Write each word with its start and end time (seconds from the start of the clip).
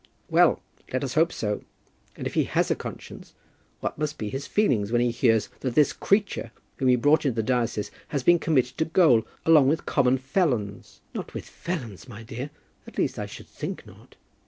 "Well; 0.31 0.61
let 0.91 1.03
us 1.03 1.13
hope 1.13 1.31
so. 1.31 1.63
And 2.15 2.25
if 2.25 2.33
he 2.33 2.45
has 2.45 2.71
a 2.71 2.75
conscience, 2.75 3.35
what 3.81 3.99
must 3.99 4.17
be 4.17 4.29
his 4.29 4.47
feelings 4.47 4.91
when 4.91 4.99
he 4.99 5.11
hears 5.11 5.49
that 5.59 5.75
this 5.75 5.93
creature 5.93 6.49
whom 6.77 6.87
he 6.87 6.95
brought 6.95 7.23
into 7.23 7.35
the 7.35 7.43
diocese 7.43 7.91
has 8.07 8.23
been 8.23 8.39
committed 8.39 8.79
to 8.79 8.85
gaol 8.85 9.27
along 9.45 9.67
with 9.67 9.85
common 9.85 10.17
felons." 10.17 11.01
"Not 11.13 11.35
with 11.35 11.45
felons, 11.47 12.09
my 12.09 12.23
dear; 12.23 12.49
at 12.87 12.97
least, 12.97 13.19
I 13.19 13.27
should 13.27 13.45
think 13.47 13.85
not." 13.85 14.15